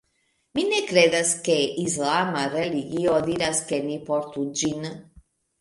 [0.59, 4.91] Mi ne kredas ke islama religio diras ke ni portu ĝin.